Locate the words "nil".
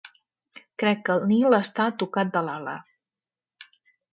1.33-1.57